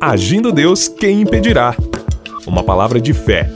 [0.00, 1.74] Agindo Deus, quem impedirá?
[2.46, 3.50] Uma palavra de fé,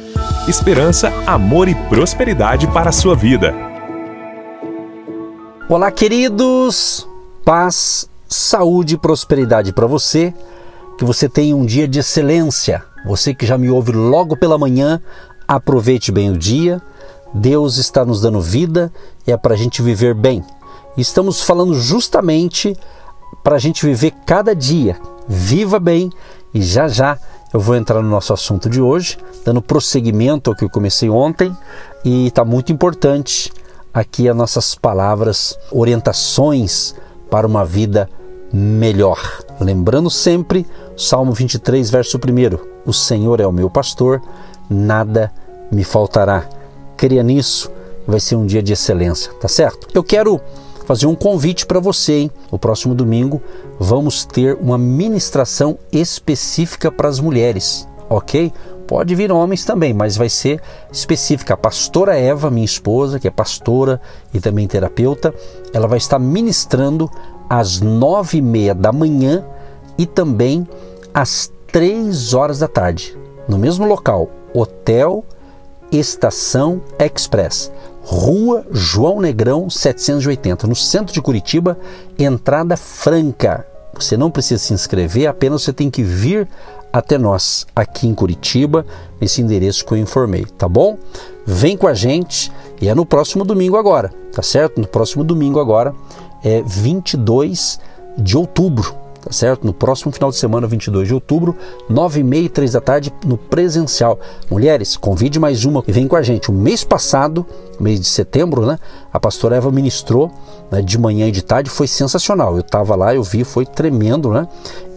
[0.48, 3.54] esperança, amor e prosperidade para a sua vida.
[5.68, 7.08] Olá, queridos!
[7.44, 10.34] Paz, saúde e prosperidade para você.
[10.98, 12.82] Que você tenha um dia de excelência.
[13.06, 15.00] Você que já me ouve logo pela manhã,
[15.46, 16.82] aproveite bem o dia.
[17.32, 18.92] Deus está nos dando vida
[19.28, 20.44] e é para a gente viver bem.
[20.96, 22.76] Estamos falando justamente
[23.44, 24.96] para a gente viver cada dia.
[25.28, 26.10] Viva bem
[26.52, 27.18] e já já
[27.52, 31.54] eu vou entrar no nosso assunto de hoje, dando prosseguimento ao que eu comecei ontem
[32.02, 33.52] e está muito importante
[33.92, 36.94] aqui as nossas palavras, orientações
[37.30, 38.08] para uma vida
[38.52, 39.18] melhor.
[39.60, 40.66] Lembrando sempre,
[40.96, 44.22] Salmo 23, verso 1: O Senhor é o meu pastor,
[44.68, 45.30] nada
[45.70, 46.48] me faltará.
[46.96, 47.70] Creia nisso,
[48.06, 49.88] vai ser um dia de excelência, tá certo?
[49.94, 50.40] Eu quero
[50.84, 52.30] fazer um convite para você, hein?
[52.50, 53.40] O próximo domingo
[53.78, 58.52] vamos ter uma ministração específica para as mulheres, ok?
[58.86, 60.60] Pode vir homens também, mas vai ser
[60.92, 61.54] específica.
[61.54, 64.00] A pastora Eva, minha esposa, que é pastora
[64.34, 65.34] e também terapeuta,
[65.72, 67.10] ela vai estar ministrando
[67.48, 69.44] às nove e meia da manhã
[69.96, 70.66] e também
[71.14, 73.16] às três horas da tarde,
[73.48, 75.24] no mesmo local, Hotel
[75.90, 77.70] Estação Express.
[78.04, 81.78] Rua João Negrão 780, no centro de Curitiba,
[82.18, 83.66] entrada franca.
[83.94, 86.48] Você não precisa se inscrever, apenas você tem que vir
[86.92, 88.84] até nós aqui em Curitiba,
[89.20, 90.98] nesse endereço que eu informei, tá bom?
[91.46, 94.80] Vem com a gente e é no próximo domingo agora, tá certo?
[94.80, 95.94] No próximo domingo agora
[96.44, 97.80] é 22
[98.18, 98.94] de outubro,
[99.32, 99.66] certo?
[99.66, 101.56] No próximo final de semana, 22 de outubro,
[101.88, 104.18] 9 e meia e 3 da tarde, no presencial.
[104.50, 106.50] Mulheres, convide mais uma e vem com a gente.
[106.50, 107.46] O mês passado,
[107.80, 108.78] mês de setembro, né?
[109.12, 110.30] A pastora Eva ministrou
[110.70, 112.54] né, de manhã e de tarde, foi sensacional.
[112.54, 114.46] Eu estava lá, eu vi, foi tremendo, né?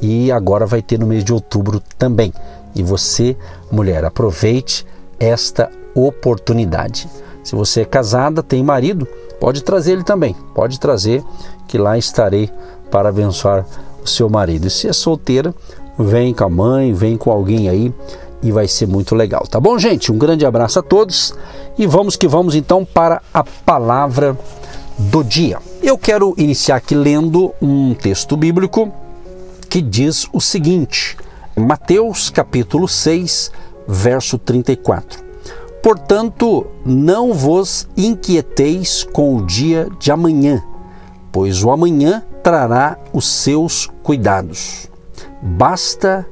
[0.02, 2.34] E agora vai ter no mês de outubro também.
[2.76, 3.36] E você,
[3.72, 4.86] mulher, aproveite
[5.20, 7.08] esta oportunidade.
[7.44, 9.08] Se você é casada, tem marido,
[9.40, 10.36] pode trazer ele também.
[10.54, 11.24] Pode trazer,
[11.68, 12.50] que lá estarei
[12.90, 13.66] para abençoar
[14.06, 14.68] o seu marido.
[14.68, 15.54] E se é solteira,
[15.98, 17.94] vem com a mãe, vem com alguém aí
[18.42, 19.46] e vai ser muito legal.
[19.48, 20.12] Tá bom, gente?
[20.12, 21.34] Um grande abraço a todos
[21.78, 24.38] e vamos que vamos então para a palavra
[24.98, 25.58] do dia.
[25.82, 28.92] Eu quero iniciar aqui lendo um texto bíblico
[29.70, 31.18] que diz o seguinte:
[31.56, 33.52] Mateus capítulo 6,
[33.88, 35.24] verso 34.
[35.82, 40.64] Portanto, não vos inquieteis com o dia de amanhã,
[41.32, 44.88] pois o amanhã trará os seus cuidados.
[45.42, 46.28] Basta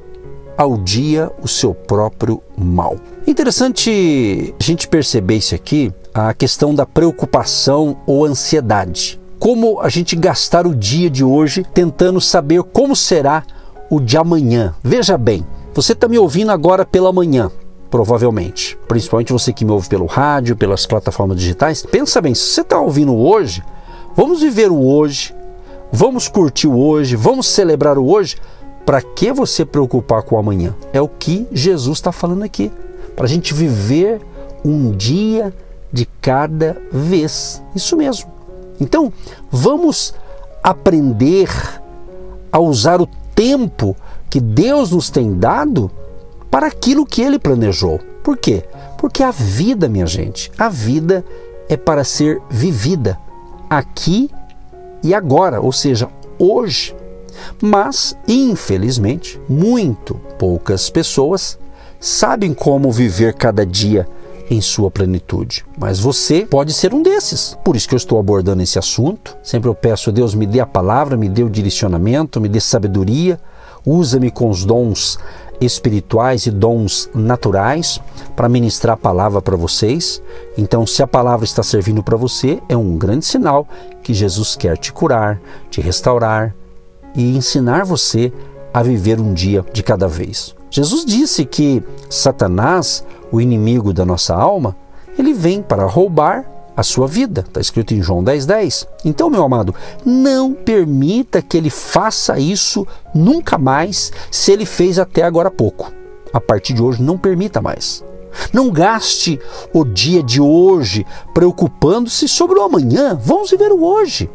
[0.56, 2.94] ao dia o seu próprio mal.
[3.26, 9.20] Interessante a gente perceber isso aqui, a questão da preocupação ou ansiedade.
[9.40, 13.42] Como a gente gastar o dia de hoje tentando saber como será
[13.90, 14.72] o de amanhã.
[14.84, 15.44] Veja bem,
[15.74, 17.50] você está me ouvindo agora pela manhã,
[17.90, 18.78] provavelmente.
[18.86, 21.82] Principalmente você que me ouve pelo rádio, pelas plataformas digitais.
[21.82, 23.64] Pensa bem, se você está ouvindo hoje,
[24.14, 25.34] vamos viver o hoje,
[25.96, 28.36] Vamos curtir o hoje, vamos celebrar o hoje.
[28.84, 30.74] Para que você preocupar com o amanhã?
[30.92, 32.72] É o que Jesus está falando aqui.
[33.14, 34.20] Para a gente viver
[34.64, 35.54] um dia
[35.92, 37.62] de cada vez.
[37.76, 38.28] Isso mesmo.
[38.80, 39.12] Então,
[39.48, 40.12] vamos
[40.64, 41.48] aprender
[42.50, 43.96] a usar o tempo
[44.28, 45.88] que Deus nos tem dado
[46.50, 48.00] para aquilo que Ele planejou.
[48.24, 48.64] Por quê?
[48.98, 51.24] Porque a vida, minha gente, a vida
[51.68, 53.16] é para ser vivida
[53.70, 54.43] aqui e
[55.12, 56.94] agora, ou seja, hoje.
[57.60, 61.58] Mas, infelizmente, muito poucas pessoas
[62.00, 64.06] sabem como viver cada dia
[64.50, 65.64] em sua plenitude.
[65.78, 67.56] Mas você pode ser um desses.
[67.64, 69.36] Por isso que eu estou abordando esse assunto.
[69.42, 72.60] Sempre eu peço a Deus me dê a palavra, me dê o direcionamento, me dê
[72.60, 73.40] sabedoria,
[73.84, 75.18] usa-me com os dons
[75.60, 78.00] espirituais e dons naturais
[78.34, 80.22] para ministrar a palavra para vocês.
[80.56, 83.66] Então, se a palavra está servindo para você, é um grande sinal
[84.02, 86.54] que Jesus quer te curar, te restaurar
[87.14, 88.32] e ensinar você
[88.72, 90.54] a viver um dia de cada vez.
[90.70, 94.76] Jesus disse que Satanás, o inimigo da nossa alma,
[95.16, 96.44] ele vem para roubar,
[96.76, 97.44] a sua vida.
[97.46, 98.46] Está escrito em João 10,10.
[98.46, 98.88] 10.
[99.04, 99.74] Então, meu amado,
[100.04, 105.92] não permita que ele faça isso nunca mais, se ele fez até agora pouco.
[106.32, 108.04] A partir de hoje, não permita mais.
[108.52, 109.38] Não gaste
[109.72, 113.18] o dia de hoje preocupando-se sobre o amanhã.
[113.22, 114.28] Vamos viver o hoje.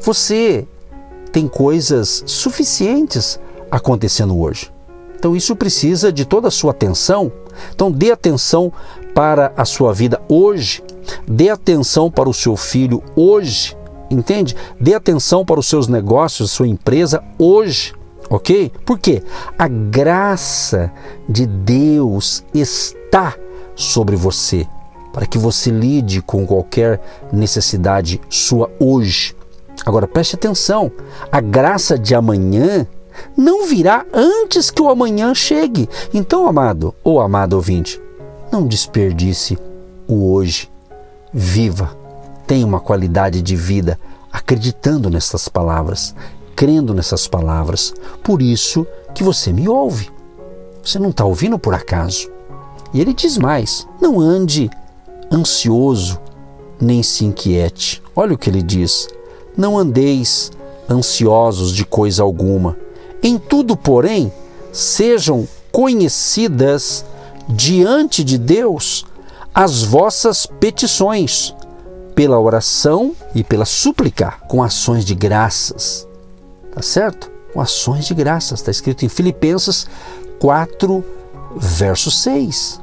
[0.00, 0.66] Você
[1.32, 3.40] tem coisas suficientes
[3.70, 4.72] acontecendo hoje.
[5.18, 7.32] Então isso precisa de toda a sua atenção.
[7.74, 8.72] Então dê atenção
[9.14, 10.82] para a sua vida hoje,
[11.26, 13.76] dê atenção para o seu filho hoje,
[14.10, 14.56] entende?
[14.78, 17.94] Dê atenção para os seus negócios, sua empresa hoje,
[18.30, 18.70] ok?
[18.84, 19.22] Por quê?
[19.58, 20.92] A graça
[21.28, 23.34] de Deus está
[23.74, 24.66] sobre você
[25.14, 27.00] para que você lide com qualquer
[27.32, 29.34] necessidade sua hoje.
[29.86, 30.90] Agora preste atenção:
[31.30, 32.84] a graça de amanhã
[33.36, 35.88] não virá antes que o amanhã chegue.
[36.12, 38.02] Então, amado ou amado ouvinte,
[38.50, 39.56] não desperdice
[40.08, 40.68] o hoje.
[41.36, 41.96] Viva,
[42.46, 43.98] tenha uma qualidade de vida
[44.32, 46.14] acreditando nessas palavras,
[46.54, 47.92] crendo nessas palavras.
[48.22, 50.12] Por isso que você me ouve.
[50.80, 52.30] Você não está ouvindo por acaso.
[52.92, 54.70] E ele diz mais: não ande
[55.32, 56.20] ansioso,
[56.80, 58.00] nem se inquiete.
[58.14, 59.08] Olha o que ele diz:
[59.56, 60.52] Não andeis
[60.88, 62.76] ansiosos de coisa alguma.
[63.20, 64.32] Em tudo, porém,
[64.70, 67.04] sejam conhecidas
[67.48, 69.04] diante de Deus
[69.54, 71.54] as vossas petições,
[72.12, 76.08] pela oração e pela súplica, com ações de graças.
[76.72, 77.30] Tá certo?
[77.52, 78.58] Com ações de graças.
[78.60, 79.86] Está escrito em Filipenses
[80.40, 81.04] 4,
[81.56, 82.80] verso 6.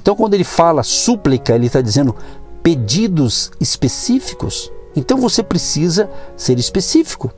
[0.00, 2.14] Então, quando ele fala súplica, ele está dizendo
[2.62, 4.70] pedidos específicos.
[4.94, 7.32] Então, você precisa ser específico.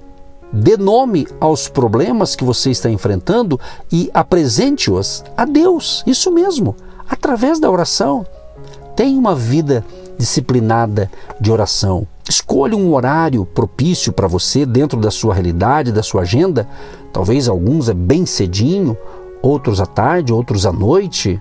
[0.53, 3.59] Dê nome aos problemas que você está enfrentando
[3.91, 6.05] e apresente-os a Deus.
[6.07, 6.77] Isso mesmo,
[7.09, 8.27] através da oração.
[8.97, 9.85] Tenha uma vida
[10.19, 12.07] disciplinada de oração.
[12.27, 16.67] Escolha um horário propício para você dentro da sua realidade, da sua agenda.
[17.13, 18.97] Talvez alguns é bem cedinho,
[19.43, 21.41] outros à tarde, outros à noite,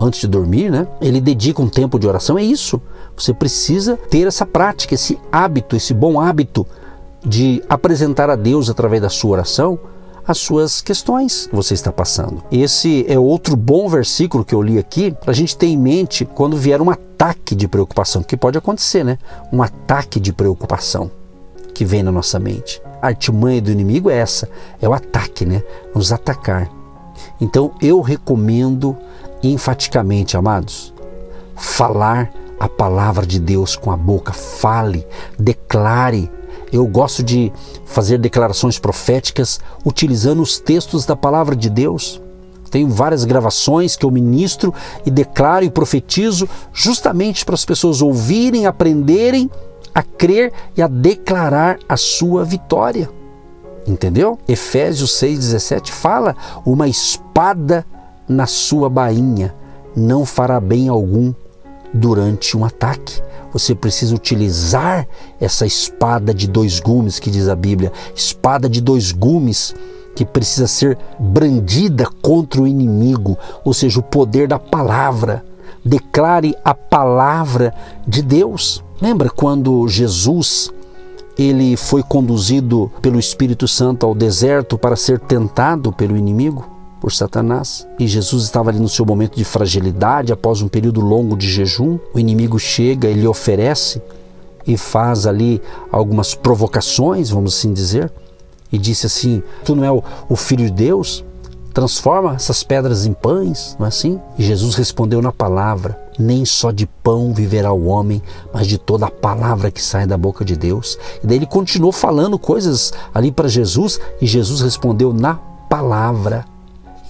[0.00, 0.86] antes de dormir, né?
[1.00, 2.80] Ele dedica um tempo de oração, é isso.
[3.16, 6.64] Você precisa ter essa prática, esse hábito, esse bom hábito
[7.26, 9.78] de apresentar a Deus através da sua oração
[10.28, 12.44] as suas questões que você está passando.
[12.52, 16.26] Esse é outro bom versículo que eu li aqui para a gente ter em mente
[16.26, 19.18] quando vier um ataque de preocupação, que pode acontecer, né?
[19.50, 21.10] Um ataque de preocupação
[21.72, 22.82] que vem na nossa mente.
[23.00, 24.50] A artimanha do inimigo é essa,
[24.82, 25.62] é o ataque, né?
[25.94, 26.70] Nos atacar.
[27.40, 28.94] Então eu recomendo
[29.42, 30.92] enfaticamente, amados,
[31.56, 32.30] falar
[32.60, 35.06] a palavra de Deus com a boca, fale,
[35.38, 36.30] declare.
[36.72, 37.52] Eu gosto de
[37.84, 42.20] fazer declarações proféticas utilizando os textos da palavra de Deus.
[42.70, 44.74] Tenho várias gravações que eu ministro
[45.06, 49.50] e declaro e profetizo justamente para as pessoas ouvirem, aprenderem
[49.94, 53.08] a crer e a declarar a sua vitória.
[53.86, 54.38] Entendeu?
[54.46, 56.36] Efésios 6,17 fala
[56.66, 57.86] uma espada
[58.28, 59.54] na sua bainha
[59.98, 61.34] não fará bem algum
[61.92, 63.22] durante um ataque.
[63.52, 65.06] Você precisa utilizar
[65.40, 69.74] essa espada de dois gumes que diz a Bíblia, espada de dois gumes
[70.14, 75.44] que precisa ser brandida contra o inimigo, ou seja, o poder da palavra.
[75.84, 77.72] Declare a palavra
[78.06, 78.82] de Deus.
[79.00, 80.70] Lembra quando Jesus
[81.38, 86.77] ele foi conduzido pelo Espírito Santo ao deserto para ser tentado pelo inimigo?
[87.00, 87.86] Por Satanás.
[87.98, 91.98] E Jesus estava ali no seu momento de fragilidade, após um período longo de jejum.
[92.14, 94.02] O inimigo chega, ele oferece
[94.66, 98.12] e faz ali algumas provocações, vamos assim dizer,
[98.70, 101.24] e disse assim: Tu não é o, o filho de Deus?
[101.72, 104.20] Transforma essas pedras em pães, não é assim?
[104.36, 108.22] E Jesus respondeu na palavra: Nem só de pão viverá o homem,
[108.52, 110.98] mas de toda a palavra que sai da boca de Deus.
[111.22, 115.36] E daí ele continuou falando coisas ali para Jesus, e Jesus respondeu na
[115.68, 116.44] palavra.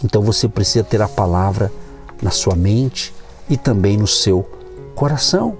[0.03, 1.73] Então você precisa ter a palavra
[2.23, 3.15] na sua mente
[3.49, 4.49] e também no seu
[4.95, 5.57] coração.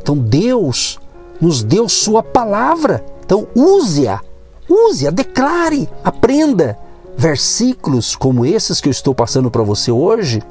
[0.00, 0.98] Então Deus
[1.40, 3.04] nos deu sua palavra.
[3.24, 4.20] Então use-a,
[4.68, 6.78] use-a, declare, aprenda
[7.16, 10.42] versículos como esses que eu estou passando para você hoje.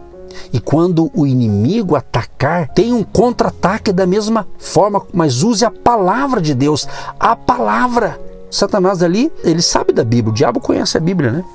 [0.52, 6.42] E quando o inimigo atacar, tem um contra-ataque da mesma forma, mas use a palavra
[6.42, 6.88] de Deus,
[7.20, 8.20] a palavra.
[8.52, 11.46] Satanás ali, ele sabe da Bíblia, o diabo conhece a Bíblia, né?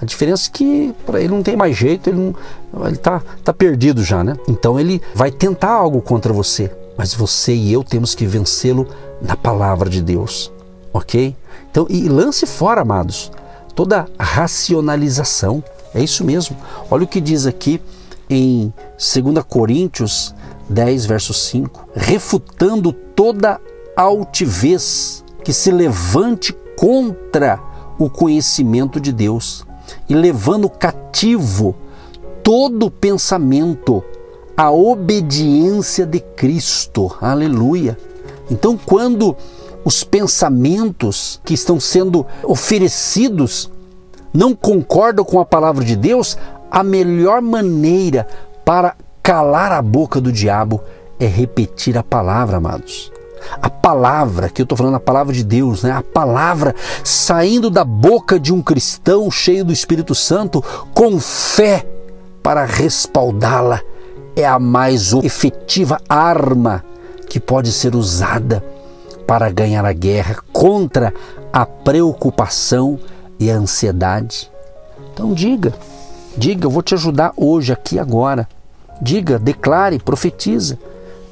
[0.00, 2.16] A diferença é que para ele não tem mais jeito, ele
[2.72, 4.36] não, ele tá, tá perdido já, né?
[4.48, 8.88] Então ele vai tentar algo contra você, mas você e eu temos que vencê-lo
[9.20, 10.50] na palavra de Deus,
[10.92, 11.36] ok?
[11.70, 13.30] Então e lance fora, amados,
[13.74, 15.62] toda racionalização.
[15.94, 16.56] É isso mesmo.
[16.90, 17.80] Olha o que diz aqui
[18.28, 20.34] em 2 Coríntios
[20.68, 23.60] 10, verso 5, refutando toda
[23.96, 27.60] altivez que se levante contra
[27.98, 29.66] o conhecimento de Deus
[30.08, 31.74] e levando cativo
[32.42, 34.02] todo pensamento
[34.56, 37.16] à obediência de Cristo.
[37.20, 37.96] Aleluia.
[38.50, 39.36] Então, quando
[39.84, 43.70] os pensamentos que estão sendo oferecidos
[44.32, 46.36] não concordam com a palavra de Deus,
[46.70, 48.26] a melhor maneira
[48.64, 50.80] para calar a boca do diabo
[51.18, 53.12] é repetir a palavra, amados.
[53.60, 55.90] A palavra, que eu estou falando a palavra de Deus, né?
[55.92, 60.62] a palavra saindo da boca de um cristão cheio do Espírito Santo,
[60.94, 61.86] com fé
[62.42, 63.80] para respaldá-la,
[64.36, 66.84] é a mais efetiva arma
[67.28, 68.64] que pode ser usada
[69.26, 71.14] para ganhar a guerra contra
[71.52, 72.98] a preocupação
[73.38, 74.50] e a ansiedade.
[75.12, 75.72] Então diga,
[76.36, 78.48] diga, eu vou te ajudar hoje, aqui, agora.
[79.00, 80.78] Diga, declare, profetiza.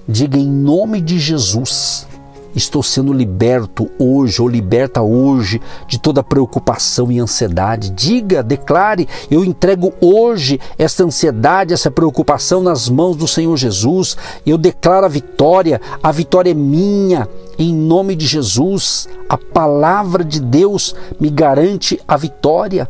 [0.09, 2.09] Diga em nome de Jesus
[2.55, 7.91] estou sendo liberto hoje ou liberta hoje de toda preocupação e ansiedade.
[7.91, 14.17] Diga, declare, eu entrego hoje essa ansiedade, essa preocupação nas mãos do Senhor Jesus.
[14.45, 17.29] Eu declaro a vitória, a vitória é minha.
[17.59, 22.89] Em nome de Jesus, a palavra de Deus me garante a vitória.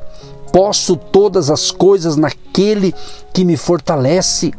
[0.53, 2.95] Posso todas as coisas naquele
[3.33, 4.53] que me fortalece.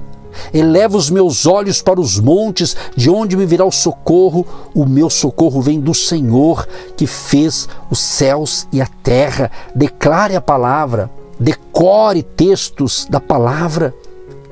[0.53, 4.45] Eleva os meus olhos para os montes, de onde me virá o socorro?
[4.73, 9.51] O meu socorro vem do Senhor, que fez os céus e a terra.
[9.75, 11.09] Declare a palavra,
[11.39, 13.93] decore textos da palavra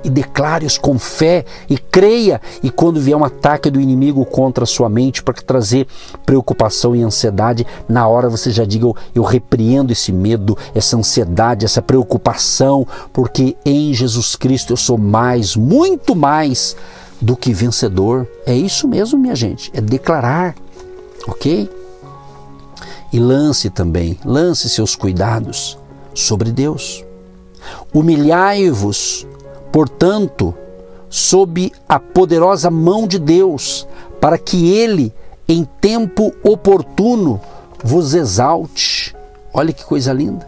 [0.04, 2.42] e declare-os com fé e creia.
[2.62, 5.88] E quando vier um ataque do inimigo contra a sua mente para trazer
[6.26, 11.82] preocupação e ansiedade, na hora você já diga: Eu repreendo esse medo, essa ansiedade, essa
[11.82, 16.76] preocupação, porque em Jesus Cristo eu sou mais, muito mais
[17.20, 18.28] do que vencedor.
[18.46, 20.56] É isso mesmo, minha gente, é declarar,
[21.28, 21.70] ok?
[23.12, 25.78] E lance também, lance seus cuidados
[26.14, 27.04] sobre Deus.
[27.94, 29.26] Humilhai-vos
[29.72, 30.54] portanto,
[31.10, 33.88] sob a poderosa mão de Deus,
[34.20, 35.14] para que Ele,
[35.48, 37.40] em tempo oportuno,
[37.84, 39.16] vos exalte.
[39.54, 40.48] Olha que coisa linda!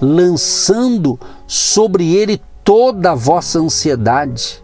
[0.00, 4.62] Lançando sobre Ele toda a vossa ansiedade,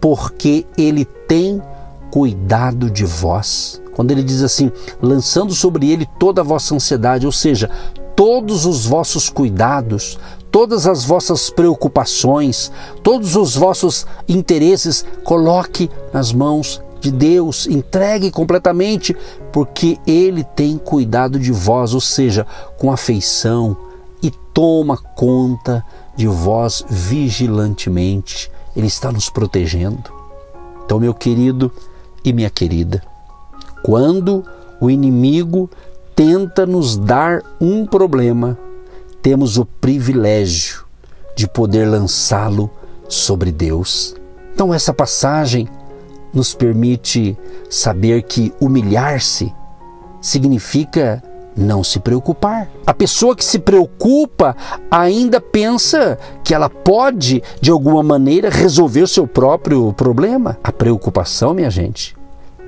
[0.00, 1.62] porque Ele tem
[2.10, 3.80] cuidado de vós.
[3.94, 4.70] Quando ele diz assim,
[5.02, 7.68] lançando sobre ele toda a vossa ansiedade, ou seja,
[8.14, 10.18] todos os vossos cuidados,
[10.50, 12.70] todas as vossas preocupações,
[13.02, 19.16] todos os vossos interesses, coloque nas mãos de Deus, entregue completamente,
[19.52, 23.76] porque Ele tem cuidado de vós, ou seja, com afeição,
[24.22, 25.84] e toma conta
[26.16, 28.50] de vós vigilantemente.
[28.76, 30.12] Ele está nos protegendo.
[30.84, 31.70] Então, meu querido
[32.24, 33.02] e minha querida,
[33.84, 34.44] quando
[34.80, 35.70] o inimigo
[36.16, 38.58] tenta nos dar um problema,
[39.22, 40.84] temos o privilégio
[41.36, 42.70] de poder lançá-lo
[43.08, 44.14] sobre Deus.
[44.54, 45.68] Então, essa passagem
[46.32, 47.36] nos permite
[47.70, 49.52] saber que humilhar-se
[50.20, 51.22] significa
[51.56, 52.68] não se preocupar.
[52.86, 54.56] A pessoa que se preocupa
[54.90, 60.56] ainda pensa que ela pode, de alguma maneira, resolver o seu próprio problema.
[60.62, 62.16] A preocupação, minha gente,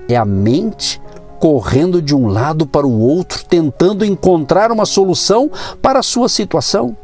[0.08, 1.00] é a mente
[1.40, 6.94] correndo de um lado para o outro, tentando encontrar uma solução para a sua situação.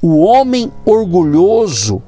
[0.00, 2.00] O homem orgulhoso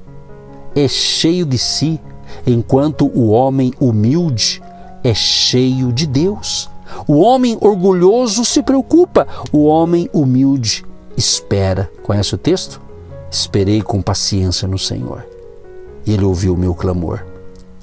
[0.75, 2.00] é cheio de si,
[2.47, 4.62] enquanto o homem humilde
[5.03, 6.71] é cheio de Deus.
[7.07, 10.85] O homem orgulhoso se preocupa, o homem humilde
[11.17, 11.91] espera.
[12.05, 12.81] Conhece o texto?
[13.31, 15.27] Esperei com paciência no Senhor.
[16.07, 17.27] Ele ouviu o meu clamor.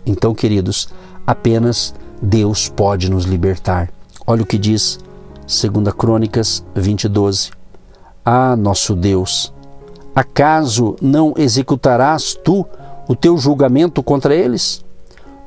[0.06, 0.88] Então, queridos,
[1.28, 1.94] apenas
[2.26, 3.90] Deus pode nos libertar.
[4.26, 5.00] Olha o que diz
[5.42, 7.52] 2 Crônicas 20, 12.
[8.26, 9.54] Ah, nosso Deus,
[10.16, 12.66] acaso não executarás tu
[13.08, 14.84] o teu julgamento contra eles?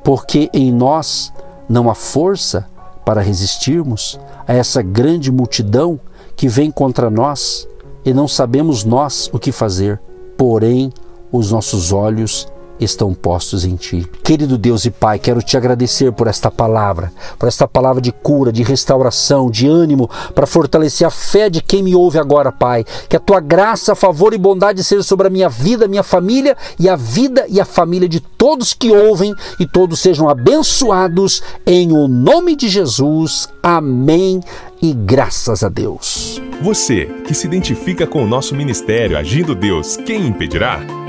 [0.03, 1.33] Porque em nós
[1.67, 2.65] não há força
[3.05, 4.17] para resistirmos
[4.47, 5.99] a essa grande multidão
[6.37, 7.67] que vem contra nós
[8.05, 9.99] e não sabemos nós o que fazer.
[10.37, 10.93] Porém,
[11.29, 12.47] os nossos olhos
[12.79, 14.07] estão postos em ti.
[14.23, 18.51] Querido Deus e Pai, quero te agradecer por esta palavra, por esta palavra de cura,
[18.51, 22.85] de restauração, de ânimo, para fortalecer a fé de quem me ouve agora, Pai.
[23.07, 26.87] Que a tua graça, favor e bondade seja sobre a minha vida, minha família e
[26.87, 32.07] a vida e a família de todos que ouvem e todos sejam abençoados em o
[32.07, 33.49] nome de Jesus.
[33.61, 34.41] Amém
[34.81, 36.41] e graças a Deus.
[36.61, 41.08] Você que se identifica com o nosso ministério Agindo Deus, quem impedirá?